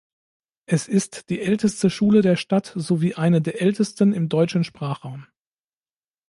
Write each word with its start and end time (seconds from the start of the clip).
Es 0.65 0.87
ist 0.87 1.29
die 1.29 1.41
älteste 1.41 1.91
Schule 1.91 2.23
der 2.23 2.35
Stadt 2.35 2.73
sowie 2.75 3.13
eine 3.13 3.39
der 3.39 3.61
ältesten 3.61 4.13
im 4.13 4.29
deutschen 4.29 4.63
Sprachraum. 4.63 5.27